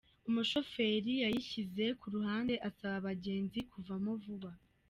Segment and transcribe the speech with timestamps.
[0.29, 4.51] Umushoferi yayishyize ku ruhande asaba abagenzi kuvamo vuba